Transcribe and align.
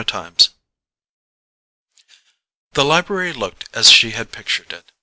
Chapter 0.03 0.49
12 2.73 2.73
The 2.73 2.83
library 2.85 3.33
looked 3.33 3.69
as 3.71 3.91
she 3.91 4.09
had 4.17 4.31
pictured 4.31 4.73
it. 4.73 4.91